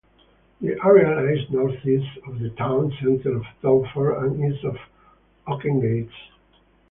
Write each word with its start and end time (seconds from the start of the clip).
The 0.61 0.71
area 0.83 1.15
lies 1.21 1.47
North-East 1.51 2.17
of 2.25 2.39
the 2.39 2.49
town 2.57 2.91
centre 2.99 3.35
of 3.35 3.43
Telford 3.61 4.23
and 4.25 4.51
East 4.51 4.63
of 4.65 4.75
Oakengates. 5.47 6.09